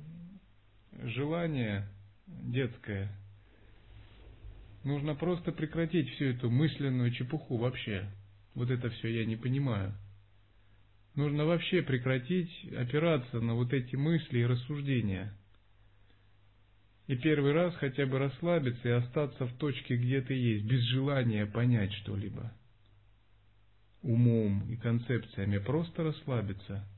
желание 1.03 1.87
детское. 2.27 3.11
Нужно 4.85 5.15
просто 5.15 5.53
прекратить 5.53 6.09
всю 6.15 6.27
эту 6.27 6.51
мысленную 6.51 7.13
чепуху 7.13 7.57
вообще. 7.57 8.07
Вот 8.55 8.71
это 8.71 8.91
все 8.91 9.09
я 9.09 9.27
не 9.27 9.37
понимаю. 9.37 9.93
Нужно 11.15 11.45
вообще 11.45 11.83
прекратить 11.83 12.51
опираться 12.73 13.41
на 13.41 13.55
вот 13.55 13.73
эти 13.73 13.97
мысли 13.97 14.39
и 14.39 14.47
рассуждения. 14.47 15.35
И 17.07 17.17
первый 17.17 17.53
раз 17.53 17.75
хотя 17.75 18.07
бы 18.07 18.19
расслабиться 18.19 18.89
и 18.89 18.93
остаться 18.93 19.47
в 19.47 19.53
точке, 19.59 19.97
где 19.97 20.23
ты 20.23 20.33
есть, 20.33 20.65
без 20.65 20.81
желания 20.85 21.45
понять 21.45 21.93
что-либо. 21.95 22.51
Умом 24.01 24.67
и 24.71 24.77
концепциями, 24.77 25.59
просто 25.59 26.03
расслабиться. 26.03 26.89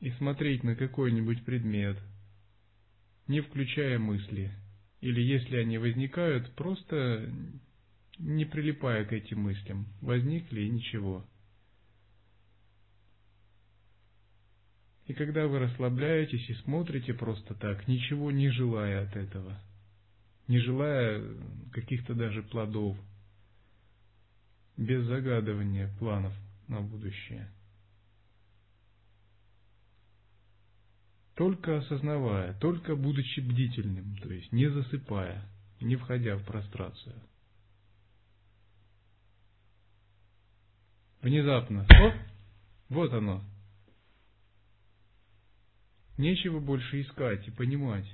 И 0.00 0.10
смотреть 0.12 0.62
на 0.64 0.76
какой-нибудь 0.76 1.44
предмет, 1.44 1.96
не 3.26 3.40
включая 3.40 3.98
мысли, 3.98 4.52
или 5.00 5.22
если 5.22 5.56
они 5.56 5.78
возникают, 5.78 6.52
просто 6.54 7.32
не 8.18 8.44
прилипая 8.44 9.04
к 9.06 9.12
этим 9.12 9.40
мыслям, 9.40 9.86
возникли 10.02 10.62
и 10.62 10.70
ничего. 10.70 11.24
И 15.08 15.14
когда 15.14 15.46
вы 15.46 15.58
расслабляетесь 15.58 16.48
и 16.48 16.54
смотрите 16.62 17.12
просто 17.12 17.54
так, 17.54 17.88
ничего 17.88 18.30
не 18.30 18.50
желая 18.50 19.04
от 19.04 19.16
этого, 19.16 19.60
не 20.46 20.60
желая 20.60 21.22
каких-то 21.72 22.14
даже 22.14 22.42
плодов– 22.42 22.96
без 24.78 25.04
загадывания 25.06 25.92
планов 25.98 26.32
на 26.68 26.80
будущее. 26.80 27.50
Только 31.34 31.78
осознавая, 31.78 32.54
только 32.54 32.96
будучи 32.96 33.40
бдительным, 33.40 34.16
то 34.18 34.32
есть 34.32 34.50
не 34.52 34.70
засыпая, 34.70 35.44
не 35.80 35.96
входя 35.96 36.36
в 36.36 36.44
прострацию. 36.44 37.16
Внезапно, 41.22 41.84
о, 41.90 42.12
вот 42.88 43.12
оно. 43.12 43.44
Нечего 46.18 46.60
больше 46.60 47.00
искать 47.00 47.46
и 47.48 47.50
понимать. 47.50 48.06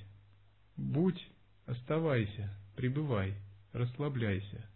Будь, 0.76 1.20
оставайся, 1.66 2.56
пребывай, 2.76 3.34
расслабляйся– 3.72 4.64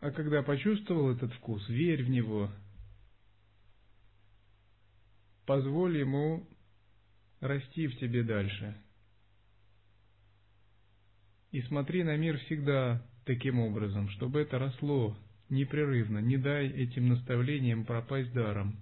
А 0.00 0.10
когда 0.12 0.42
почувствовал 0.42 1.10
этот 1.10 1.32
вкус, 1.34 1.68
верь 1.68 2.04
в 2.04 2.08
него. 2.08 2.50
Позволь 5.44 5.98
ему 5.98 6.48
расти 7.40 7.88
в 7.88 7.98
тебе 7.98 8.22
дальше. 8.22 8.76
И 11.50 11.62
смотри 11.62 12.04
на 12.04 12.16
мир 12.16 12.38
всегда 12.44 13.02
таким 13.28 13.60
образом, 13.60 14.08
чтобы 14.10 14.40
это 14.40 14.58
росло 14.58 15.16
непрерывно. 15.48 16.18
Не 16.18 16.36
дай 16.36 16.66
этим 16.66 17.08
наставлениям 17.08 17.84
пропасть 17.84 18.32
даром. 18.32 18.76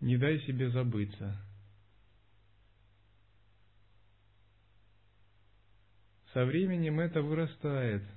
Не 0.00 0.16
дай 0.16 0.40
себе 0.40 0.70
забыться. 0.70 1.40
Со 6.32 6.44
временем 6.44 6.98
это 6.98 7.22
вырастает– 7.22 8.02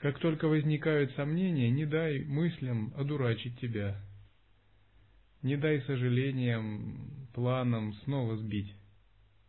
Как 0.00 0.18
только 0.18 0.48
возникают 0.48 1.12
сомнения, 1.12 1.70
не 1.70 1.84
дай 1.84 2.24
мыслям 2.24 2.94
одурачить 2.96 3.60
тебя. 3.60 4.00
Не 5.42 5.58
дай 5.58 5.82
сожалениям, 5.82 7.28
планам 7.34 7.92
снова 8.04 8.38
сбить. 8.38 8.74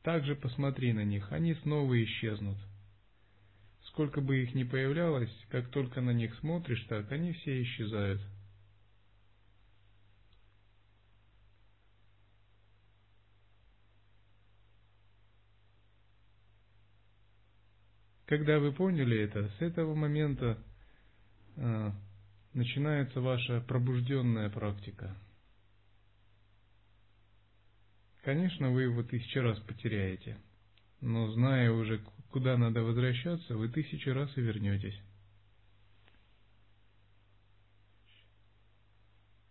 Также 0.03 0.35
посмотри 0.35 0.93
на 0.93 1.03
них, 1.03 1.31
они 1.31 1.53
снова 1.55 2.03
исчезнут. 2.03 2.57
Сколько 3.83 4.21
бы 4.21 4.41
их 4.41 4.55
ни 4.55 4.63
появлялось, 4.63 5.31
как 5.49 5.69
только 5.69 6.01
на 6.01 6.11
них 6.11 6.33
смотришь 6.39 6.83
так, 6.89 7.11
они 7.11 7.33
все 7.33 7.61
исчезают. 7.61 8.21
Когда 18.25 18.59
вы 18.59 18.71
поняли 18.71 19.19
это, 19.19 19.49
с 19.59 19.61
этого 19.61 19.93
момента 19.93 20.57
э, 21.57 21.91
начинается 22.53 23.19
ваша 23.19 23.59
пробужденная 23.67 24.49
практика. 24.49 25.17
Конечно, 28.21 28.69
вы 28.69 28.83
его 28.83 29.01
тысячи 29.01 29.39
раз 29.39 29.59
потеряете, 29.61 30.37
но 31.01 31.31
зная 31.31 31.71
уже, 31.71 32.03
куда 32.29 32.55
надо 32.55 32.83
возвращаться, 32.83 33.57
вы 33.57 33.67
тысячи 33.67 34.09
раз 34.09 34.35
и 34.37 34.41
вернетесь. 34.41 34.99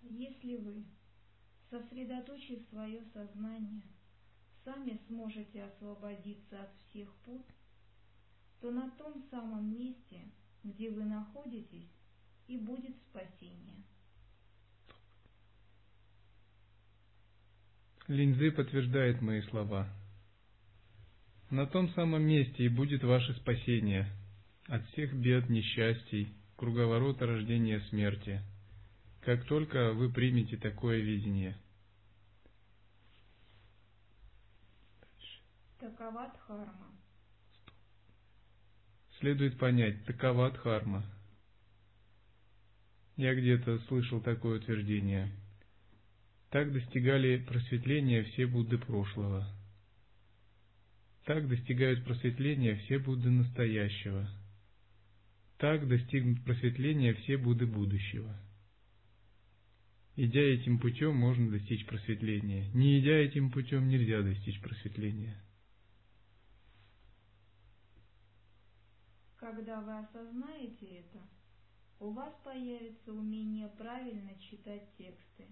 Если 0.02 0.56
вы, 0.56 0.84
сосредоточив 1.68 2.60
свое 2.68 3.02
сознание, 3.12 3.82
сами 4.64 5.00
сможете 5.08 5.64
освободиться 5.64 6.62
от 6.62 6.70
всех 6.86 7.12
пут, 7.24 7.44
то 8.60 8.70
на 8.70 8.88
том 8.92 9.24
самом 9.30 9.76
месте, 9.76 10.30
где 10.62 10.90
вы 10.90 11.04
находитесь, 11.04 11.90
и 12.46 12.56
будет 12.56 12.96
спасение. 13.08 13.82
Линзы 18.10 18.50
подтверждает 18.50 19.22
мои 19.22 19.40
слова. 19.42 19.88
На 21.48 21.64
том 21.64 21.88
самом 21.90 22.22
месте 22.24 22.64
и 22.64 22.68
будет 22.68 23.04
ваше 23.04 23.32
спасение 23.34 24.10
от 24.66 24.84
всех 24.88 25.14
бед, 25.14 25.48
несчастий, 25.48 26.34
круговорота 26.56 27.24
рождения 27.26 27.78
смерти, 27.88 28.42
как 29.20 29.44
только 29.44 29.92
вы 29.92 30.10
примете 30.10 30.56
такое 30.56 30.98
видение. 30.98 31.56
Такова 35.78 36.32
дхарма 36.34 36.90
следует 39.20 39.56
понять, 39.56 40.04
такова 40.04 40.50
дхарма. 40.50 41.04
Я 43.16 43.36
где-то 43.36 43.78
слышал 43.86 44.20
такое 44.20 44.58
утверждение. 44.58 45.30
Так 46.50 46.72
достигали 46.72 47.38
просветления 47.38 48.24
все 48.24 48.46
Будды 48.46 48.76
прошлого. 48.76 49.46
Так 51.24 51.48
достигают 51.48 52.04
просветления 52.04 52.74
все 52.76 52.98
Будды 52.98 53.30
настоящего. 53.30 54.28
Так 55.58 55.86
достигнут 55.86 56.42
просветления 56.44 57.14
все 57.14 57.36
Будды 57.36 57.66
будущего. 57.66 58.34
Идя 60.16 60.40
этим 60.40 60.80
путем, 60.80 61.16
можно 61.16 61.50
достичь 61.50 61.86
просветления. 61.86 62.68
Не 62.74 62.98
идя 62.98 63.12
этим 63.12 63.52
путем, 63.52 63.88
нельзя 63.88 64.20
достичь 64.22 64.60
просветления. 64.60 65.40
Когда 69.36 69.80
вы 69.82 69.98
осознаете 70.00 70.86
это, 70.86 71.20
у 72.00 72.10
вас 72.10 72.34
появится 72.44 73.12
умение 73.12 73.68
правильно 73.78 74.36
читать 74.40 74.82
тексты. 74.98 75.46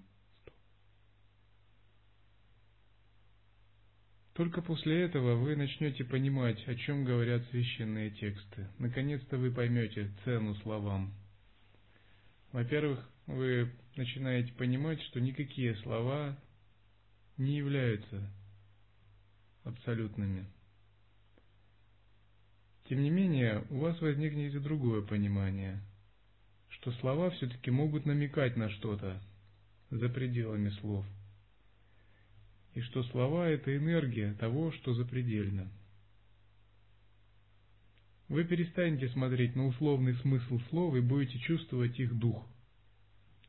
Только 4.38 4.62
после 4.62 5.03
этого 5.03 5.35
вы 5.35 5.57
начнете 5.57 6.05
понимать, 6.05 6.62
о 6.68 6.77
чем 6.77 7.05
говорят 7.05 7.42
священные 7.51 8.11
тексты. 8.11 8.68
Наконец-то 8.79 9.37
вы 9.37 9.51
поймете 9.51 10.12
цену 10.24 10.55
словам. 10.62 11.12
Во-первых, 12.53 13.05
вы 13.27 13.72
начинаете 13.96 14.53
понимать, 14.53 15.03
что 15.03 15.20
никакие 15.20 15.74
слова 15.79 16.38
не 17.37 17.57
являются 17.57 18.31
абсолютными. 19.64 20.46
Тем 22.88 23.03
не 23.03 23.11
менее, 23.11 23.64
у 23.70 23.79
вас 23.79 24.01
возникнет 24.01 24.55
и 24.55 24.61
другое 24.61 25.03
понимание, 25.03 25.81
что 26.68 26.92
слова 26.92 27.31
все-таки 27.31 27.72
могут 27.72 28.07
намекать 28.07 28.57
на 28.57 28.70
что-то 28.70 29.20
за 29.90 30.09
пределами 30.09 30.68
слов– 30.81 31.05
и 32.79 32.81
что 32.83 33.03
слова– 33.03 33.49
это 33.49 33.77
энергия 33.77 34.35
того, 34.35 34.71
что 34.71 34.95
запредельно. 34.95 35.69
Вы 38.29 38.45
перестанете 38.45 39.09
смотреть 39.09 39.57
на 39.57 39.67
условный 39.67 40.14
смысл 40.19 40.61
слов 40.69 40.95
и 40.95 41.01
будете 41.01 41.41
чувствовать 41.41 41.99
их 41.99 42.17
дух, 42.17 42.47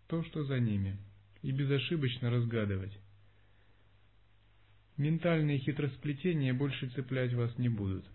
то, 0.07 0.23
что 0.23 0.45
за 0.45 0.59
ними, 0.59 0.97
и 1.43 1.51
безошибочно 1.51 2.31
разгадывать. 2.31 2.97
Ментальные 4.97 5.59
хитросплетения 5.59 6.51
больше 6.55 6.89
цеплять 6.89 7.33
вас 7.35 7.55
не 7.59 7.69
будут, 7.69 8.05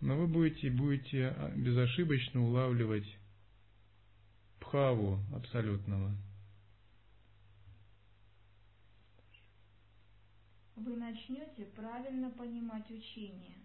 но 0.00 0.16
вы 0.16 0.28
будете, 0.28 0.70
будете 0.70 1.26
а, 1.26 1.52
безошибочно 1.56 2.40
улавливать 2.40 3.18
пхаву 4.60 5.18
абсолютного– 5.32 6.16
вы 10.76 10.96
начнете 10.96 11.66
правильно 11.66 12.30
понимать 12.30 12.90
учение, 12.90 13.58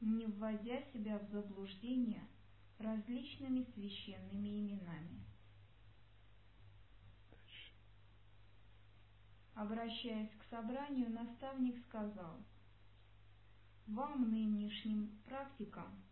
не 0.00 0.26
вводя 0.26 0.82
себя 0.92 1.18
в 1.18 1.30
заблуждение 1.30 2.26
различными 2.78 3.64
священными 3.74 4.48
именами. 4.48 5.24
Обращаясь 9.54 10.30
к 10.38 10.44
собранию, 10.50 11.10
наставник 11.10 11.78
сказал, 11.86 12.42
«Вам, 13.86 14.30
нынешним 14.30 15.20
практикам, 15.26 16.02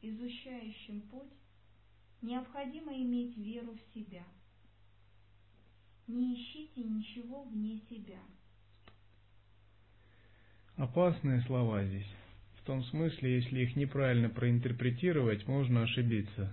изучающим 0.00 1.02
путь, 1.02 1.32
необходимо 2.22 2.94
иметь 2.94 3.36
веру 3.36 3.74
в 3.74 3.94
себя. 3.94 4.24
Не 6.06 6.34
ищите 6.34 6.82
ничего 6.82 7.42
вне 7.42 7.78
себя» 7.90 8.20
Опасные 10.76 11.40
слова 11.42 11.84
здесь. 11.84 12.08
В 12.56 12.66
том 12.66 12.82
смысле, 12.84 13.36
если 13.36 13.60
их 13.60 13.76
неправильно 13.76 14.28
проинтерпретировать, 14.28 15.46
можно 15.46 15.82
ошибиться. 15.82 16.52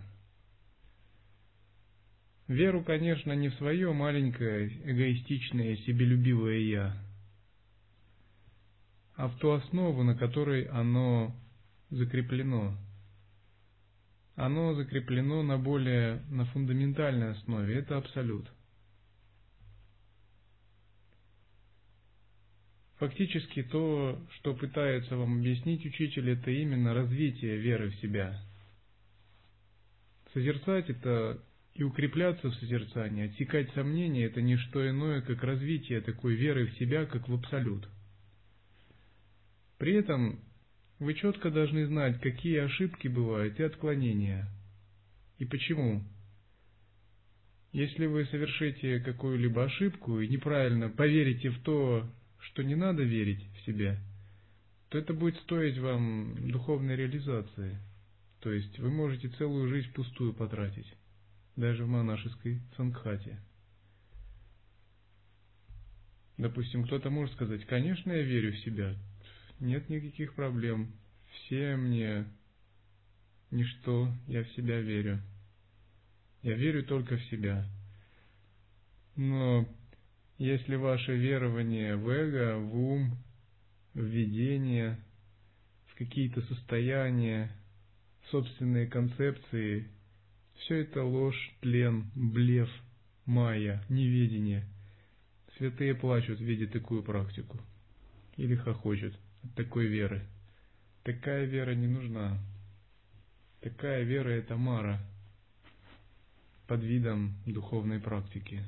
Веру, 2.47 2.83
конечно, 2.83 3.31
не 3.31 3.49
в 3.49 3.55
свое 3.55 3.91
маленькое, 3.93 4.67
эгоистичное, 4.83 5.77
себелюбивое 5.77 6.59
«я», 6.59 6.97
а 9.15 9.27
в 9.27 9.37
ту 9.37 9.51
основу, 9.51 10.03
на 10.03 10.15
которой 10.15 10.65
оно 10.65 11.35
закреплено. 11.89 12.77
Оно 14.35 14.73
закреплено 14.75 15.43
на 15.43 15.57
более, 15.57 16.21
на 16.29 16.45
фундаментальной 16.45 17.31
основе, 17.31 17.75
это 17.75 17.97
абсолют– 17.97 18.47
Фактически 23.01 23.63
то, 23.63 24.21
что 24.35 24.53
пытается 24.53 25.17
вам 25.17 25.39
объяснить 25.39 25.83
учитель, 25.83 26.29
это 26.29 26.51
именно 26.51 26.93
развитие 26.93 27.57
веры 27.57 27.89
в 27.89 27.95
себя. 27.95 28.39
Созерцать 30.33 30.87
это 30.87 31.43
и 31.73 31.81
укрепляться 31.81 32.51
в 32.51 32.55
созерцании, 32.57 33.25
отсекать 33.25 33.73
сомнения– 33.73 34.25
это 34.25 34.43
не 34.43 34.55
что 34.55 34.87
иное, 34.87 35.21
как 35.21 35.41
развитие 35.41 36.01
такой 36.01 36.35
веры 36.35 36.67
в 36.67 36.77
себя, 36.77 37.07
как 37.07 37.27
в 37.27 37.33
абсолют. 37.33 37.89
При 39.79 39.93
этом 39.93 40.39
вы 40.99 41.15
четко 41.15 41.49
должны 41.49 41.87
знать, 41.87 42.21
какие 42.21 42.59
ошибки 42.59 43.07
бывают 43.07 43.59
и 43.59 43.63
отклонения, 43.63 44.47
и 45.39 45.45
почему. 45.45 46.03
Если 47.71 48.05
вы 48.05 48.25
совершите 48.25 48.99
какую-либо 48.99 49.63
ошибку 49.63 50.19
и 50.19 50.27
неправильно 50.27 50.89
поверите 50.89 51.49
в 51.49 51.63
то, 51.63 52.07
что 52.41 52.63
не 52.63 52.75
надо 52.75 53.03
верить 53.03 53.43
в 53.55 53.65
себя, 53.65 53.97
то 54.89 54.97
это 54.97 55.13
будет 55.13 55.37
стоить 55.41 55.77
вам 55.77 56.49
духовной 56.51 56.95
реализации. 56.95 57.77
То 58.41 58.51
есть 58.51 58.77
вы 58.79 58.91
можете 58.91 59.29
целую 59.29 59.69
жизнь 59.69 59.91
пустую 59.93 60.33
потратить, 60.33 60.87
даже 61.55 61.85
в 61.85 61.87
монашеской 61.87 62.61
сангхате. 62.75 63.39
Допустим, 66.37 66.85
кто-то 66.85 67.09
может 67.09 67.33
сказать, 67.35 67.65
конечно, 67.65 68.11
я 68.11 68.23
верю 68.23 68.51
в 68.51 68.59
себя, 68.59 68.95
нет 69.59 69.87
никаких 69.89 70.33
проблем, 70.33 70.91
все 71.31 71.75
мне 71.75 72.25
ничто, 73.51 74.11
я 74.27 74.43
в 74.43 74.49
себя 74.53 74.81
верю. 74.81 75.21
Я 76.41 76.55
верю 76.55 76.83
только 76.83 77.17
в 77.17 77.23
себя. 77.25 77.69
Но 79.15 79.67
если 80.41 80.75
ваше 80.75 81.15
верование 81.15 81.95
в 81.95 82.09
эго, 82.09 82.57
в 82.57 82.75
ум, 82.75 83.15
в 83.93 83.99
видение, 83.99 84.97
в 85.85 85.95
какие-то 85.99 86.41
состояния, 86.41 87.51
собственные 88.31 88.87
концепции, 88.87 89.87
все 90.55 90.81
это 90.81 91.03
ложь, 91.03 91.53
тлен, 91.61 92.09
блеф, 92.15 92.69
майя, 93.27 93.83
неведение. 93.87 94.65
Святые 95.57 95.93
плачут, 95.93 96.39
видя 96.39 96.65
такую 96.65 97.03
практику. 97.03 97.59
Или 98.35 98.55
хохочут 98.55 99.13
от 99.43 99.53
такой 99.53 99.85
веры. 99.85 100.23
Такая 101.03 101.45
вера 101.45 101.75
не 101.75 101.85
нужна. 101.85 102.39
Такая 103.59 104.01
вера– 104.01 104.29
это 104.29 104.57
мара 104.57 104.99
под 106.65 106.81
видом 106.81 107.35
духовной 107.45 107.99
практики. 107.99 108.63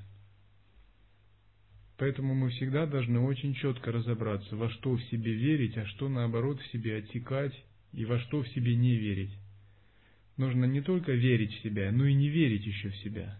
Поэтому 2.03 2.35
мы 2.35 2.49
всегда 2.49 2.85
должны 2.85 3.17
очень 3.21 3.53
четко 3.53 3.93
разобраться, 3.93 4.57
во 4.57 4.69
что 4.71 4.91
в 4.91 5.01
себе 5.03 5.35
верить, 5.35 5.77
а 5.77 5.85
что 5.85 6.09
наоборот 6.09 6.59
в 6.59 6.67
себе 6.73 6.97
отсекать 6.97 7.53
и 7.93 8.03
во 8.03 8.19
что 8.19 8.43
в 8.43 8.49
себе 8.49 8.75
не 8.75 8.97
верить. 8.97 9.31
Нужно 10.35 10.65
не 10.65 10.81
только 10.81 11.13
верить 11.13 11.53
в 11.53 11.61
себя, 11.61 11.93
но 11.93 12.05
и 12.05 12.13
не 12.13 12.27
верить 12.27 12.65
еще 12.65 12.89
в 12.89 12.97
себя. 12.97 13.39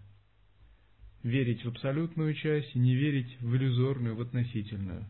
Верить 1.24 1.66
в 1.66 1.68
абсолютную 1.68 2.36
часть 2.36 2.74
и 2.74 2.80
не 2.80 2.96
верить 2.96 3.38
в 3.42 3.54
иллюзорную, 3.54 4.16
в 4.16 4.22
относительную. 4.22 5.08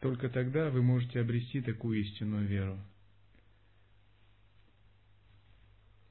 Только 0.00 0.28
тогда 0.28 0.68
вы 0.68 0.82
можете 0.82 1.20
обрести 1.20 1.62
такую 1.62 2.02
истинную 2.02 2.46
веру. 2.46 2.78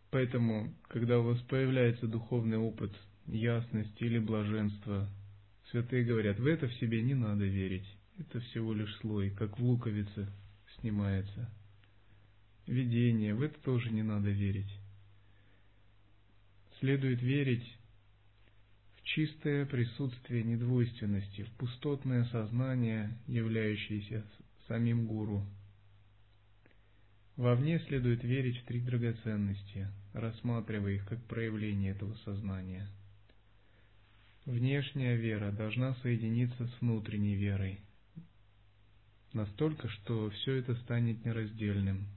Поэтому, 0.10 0.74
когда 0.88 1.20
у 1.20 1.24
вас 1.24 1.40
появляется 1.42 2.08
духовный 2.08 2.58
опыт 2.58 2.92
ясность 3.28 4.02
или 4.02 4.20
блаженство. 4.20 5.08
Святые 5.70 6.06
говорят, 6.06 6.40
в 6.40 6.46
это 6.46 6.68
в 6.68 6.74
себе 6.76 7.02
не 7.02 7.14
надо 7.14 7.46
верить. 7.46 7.88
Это 8.18 8.40
всего 8.40 8.74
лишь 8.74 8.96
слой, 8.98 9.30
как 9.32 9.60
в 9.60 9.64
луковице 9.64 10.28
снимается. 10.80 11.50
Видение, 12.66 13.34
в 13.34 13.42
это 13.42 13.60
тоже 13.62 13.92
не 13.92 14.04
надо 14.04 14.30
верить. 14.30 14.72
Следует 16.80 17.22
верить 17.22 17.66
в 18.98 19.04
чистое 19.04 19.66
присутствие 19.66 20.44
недвойственности, 20.44 21.44
в 21.44 21.52
пустотное 21.54 22.26
сознание, 22.26 23.18
являющееся 23.28 24.24
самим 24.68 25.08
гуру. 25.08 25.46
Вовне 27.36 27.80
следует 27.88 28.24
верить 28.24 28.58
в 28.58 28.66
три 28.66 28.82
драгоценности, 28.82 29.88
рассматривая 30.14 30.94
их 30.94 31.06
как 31.08 31.24
проявление 31.26 31.92
этого 31.92 32.16
сознания– 32.26 32.88
Внешняя 34.48 35.18
вера 35.18 35.52
должна 35.52 35.94
соединиться 35.96 36.68
с 36.68 36.82
внутренней 36.82 37.36
верой. 37.36 37.82
настолько, 39.34 39.90
что 39.90 40.30
все 40.30 40.54
это 40.54 40.74
станет 40.84 41.26
нераздельным. 41.26 42.08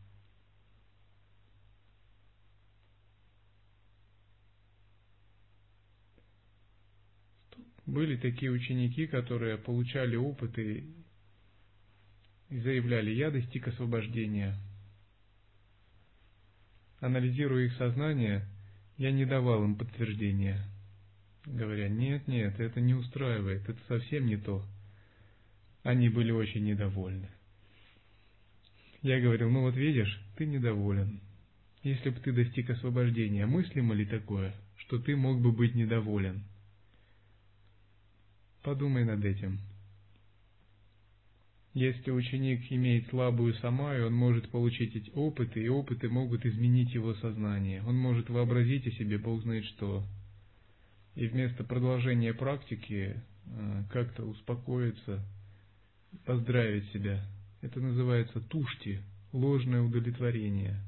Были 7.85 8.17
такие 8.17 8.53
ученики, 8.53 9.09
которые 9.09 9.59
получали 9.59 10.15
опыты 10.15 10.85
и 12.49 12.61
заявляли, 12.61 13.11
я 13.11 13.33
достиг 13.33 13.67
освобождения. 13.67 14.57
Анализируя 17.01 17.65
их 17.65 17.77
сознание, 17.77 18.47
я 18.99 19.11
не 19.11 19.25
давал 19.25 19.65
им 19.65 19.75
подтверждения, 19.75 20.65
говоря, 21.47 21.89
нет, 21.89 22.27
нет, 22.29 22.59
это 22.61 22.81
не 22.81 22.95
устраивает, 22.95 23.69
это 23.69 23.81
совсем 23.89 24.27
не 24.27 24.37
то. 24.37 24.65
Они 25.83 26.09
были 26.09 26.31
очень 26.31 26.65
недовольны. 26.65 27.29
Я 29.03 29.21
говорил, 29.21 29.51
ну 29.51 29.63
вот 29.63 29.77
видишь, 29.77 30.21
ты 30.37 30.45
недоволен. 30.45 31.21
Если 31.83 32.11
бы 32.11 32.21
ты 32.21 32.33
достиг 32.33 32.69
освобождения, 32.69 33.47
мыслимо 33.47 33.95
ли 33.95 34.05
такое, 34.05 34.55
что 34.77 34.99
ты 34.99 35.17
мог 35.17 35.41
бы 35.41 35.53
быть 35.53 35.75
недоволен? 35.75 36.45
Подумай 38.63 39.05
над 39.05 39.25
этим. 39.25 39.59
Если 41.73 42.11
ученик 42.11 42.71
имеет 42.71 43.09
слабую 43.09 43.55
самаю, 43.55 44.09
он 44.09 44.13
может 44.13 44.51
получить 44.51 44.95
эти 44.97 45.11
опыты, 45.15 45.63
и 45.63 45.69
опыты 45.69 46.09
могут 46.09 46.45
изменить 46.45 46.93
его 46.93 47.15
сознание. 47.15 47.83
Он 47.85 47.97
может 47.97 48.29
вообразить 48.29 48.87
о 48.87 48.91
себе, 48.91 49.19
Бог 49.19 49.43
знает 49.43 49.65
что. 49.65 50.05
И 51.15 51.27
вместо 51.27 51.65
продолжения 51.65 52.33
практики 52.33 53.17
э, 53.47 53.83
как-то 53.93 54.25
успокоиться, 54.25 55.25
поздравить 56.25 56.91
себя. 56.93 57.25
Это 57.63 57.81
называется 57.81 58.41
тушти, 58.41 59.01
ложное 59.33 59.83
удовлетворение. 59.83 60.81